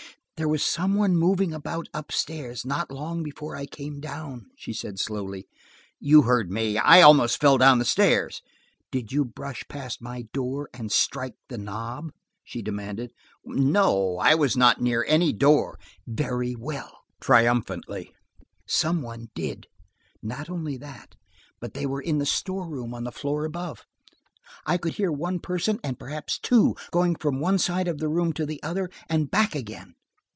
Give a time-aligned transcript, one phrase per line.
[0.37, 4.73] "There was some one moving about up stairs not long before I came down," she
[4.73, 5.47] said slowly.
[5.99, 8.41] "You heard me; I almost fell down the stairs."
[8.91, 12.09] "Did you brush past my door, and strike the knob?"
[12.43, 13.13] she demanded.
[13.45, 15.77] "No, I was not near any door."
[16.07, 18.11] "Very well," triumphantly.
[18.65, 19.67] "Some one did.
[20.23, 21.13] Not only that,
[21.59, 23.85] but they were in the store room on the floor above.
[24.65, 28.33] I could hear one person and perhaps two, going from one side of the room
[28.33, 29.93] to the other and back again."